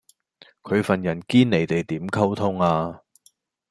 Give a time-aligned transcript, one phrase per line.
[0.63, 3.03] 佢份人堅離地點溝通呀